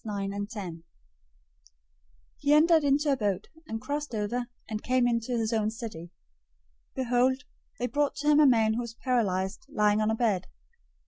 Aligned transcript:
009:001 0.03 0.81
He 2.39 2.53
entered 2.55 2.83
into 2.83 3.11
a 3.11 3.15
boat, 3.15 3.49
and 3.67 3.79
crossed 3.79 4.15
over, 4.15 4.47
and 4.67 4.81
came 4.81 5.07
into 5.07 5.37
his 5.37 5.53
own 5.53 5.69
city. 5.69 6.09
009:002 6.95 6.95
Behold, 6.95 7.43
they 7.77 7.85
brought 7.85 8.15
to 8.15 8.27
him 8.27 8.39
a 8.39 8.47
man 8.47 8.73
who 8.73 8.81
was 8.81 8.95
paralyzed, 8.95 9.67
lying 9.69 10.01
on 10.01 10.09
a 10.09 10.15
bed. 10.15 10.47